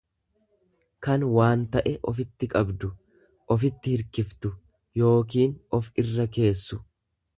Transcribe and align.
kan 1.07 1.25
waan 1.35 1.65
ta'e 1.75 1.91
ofitti 2.11 2.49
qabdu, 2.55 2.89
ofitti 3.57 3.93
hirkiftu 3.97 4.53
yookiin 5.03 5.55
of 5.81 5.93
irra 6.05 6.27
keessu. 6.39 6.81